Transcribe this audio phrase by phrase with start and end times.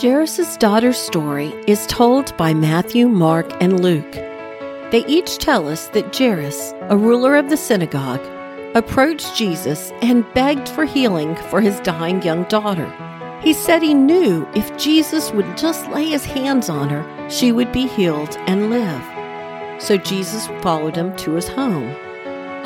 [0.00, 4.12] Jairus' daughter's story is told by Matthew, Mark, and Luke.
[4.92, 8.24] They each tell us that Jairus, a ruler of the synagogue,
[8.76, 12.88] approached Jesus and begged for healing for his dying young daughter.
[13.42, 17.72] He said he knew if Jesus would just lay his hands on her, she would
[17.72, 19.82] be healed and live.
[19.82, 21.92] So Jesus followed him to his home.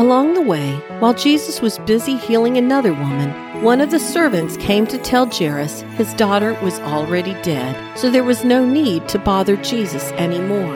[0.00, 4.86] Along the way, while Jesus was busy healing another woman, one of the servants came
[4.86, 9.56] to tell Jairus his daughter was already dead, so there was no need to bother
[9.56, 10.74] Jesus anymore.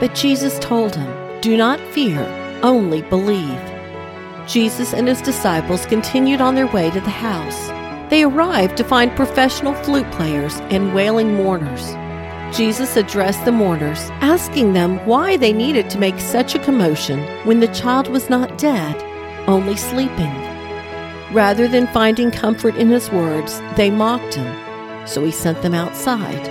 [0.00, 2.22] But Jesus told him, Do not fear,
[2.62, 3.60] only believe.
[4.46, 7.68] Jesus and his disciples continued on their way to the house.
[8.08, 11.94] They arrived to find professional flute players and wailing mourners.
[12.52, 17.60] Jesus addressed the mourners, asking them why they needed to make such a commotion when
[17.60, 18.96] the child was not dead,
[19.46, 20.32] only sleeping.
[21.32, 26.46] Rather than finding comfort in his words, they mocked him, so he sent them outside.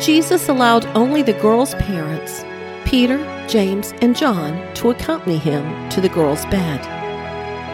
[0.00, 2.42] Jesus allowed only the girl's parents,
[2.86, 6.80] Peter, James, and John, to accompany him to the girl's bed.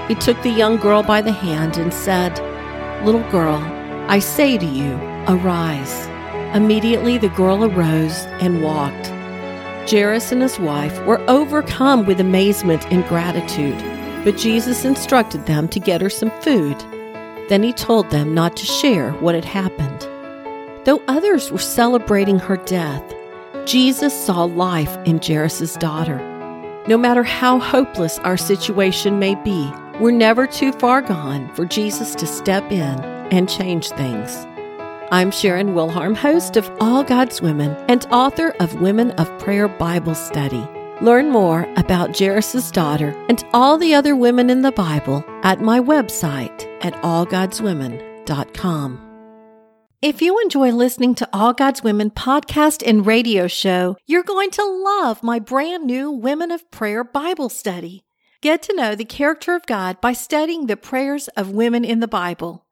[0.09, 2.37] He took the young girl by the hand and said,
[3.05, 3.63] Little girl,
[4.09, 4.95] I say to you,
[5.29, 6.09] arise.
[6.55, 9.09] Immediately the girl arose and walked.
[9.91, 13.79] Jairus and his wife were overcome with amazement and gratitude,
[14.25, 16.79] but Jesus instructed them to get her some food.
[17.49, 20.09] Then he told them not to share what had happened.
[20.85, 23.15] Though others were celebrating her death,
[23.67, 26.19] Jesus saw life in Jairus' daughter.
[26.87, 32.15] No matter how hopeless our situation may be, we're never too far gone for Jesus
[32.15, 32.99] to step in
[33.31, 34.47] and change things.
[35.11, 40.15] I'm Sharon Wilharm, host of All God's Women and author of Women of Prayer Bible
[40.15, 40.69] Study.
[41.01, 45.81] Learn more about Jairus' daughter and all the other women in the Bible at my
[45.81, 49.01] website at allgodswomen.com.
[50.03, 54.63] If you enjoy listening to All God's Women podcast and radio show, you're going to
[54.63, 58.05] love my brand new Women of Prayer Bible study.
[58.43, 62.07] Get to know the character of God by studying the prayers of women in the
[62.07, 62.67] Bible.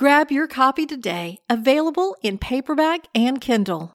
[0.00, 3.88] Grab your copy today, available in paperback and Kindle.